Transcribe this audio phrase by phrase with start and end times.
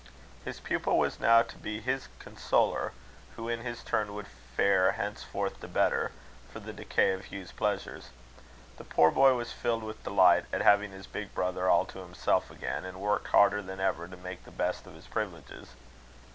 [0.43, 2.93] His pupil was now to be his consoler;
[3.35, 6.11] who in his turn would fare henceforth the better,
[6.51, 8.09] for the decay of Hugh's pleasures.
[8.77, 12.49] The poor boy was filled with delight at having his big brother all to himself
[12.49, 15.67] again; and worked harder than ever to make the best of his privileges.